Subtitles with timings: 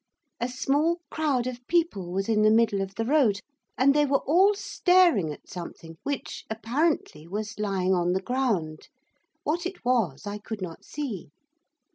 [0.39, 3.39] A small crowd of people was in the middle of the road,
[3.77, 8.87] and they were all staring at something which, apparently, was lying on the ground.
[9.43, 11.29] What it was I could not see.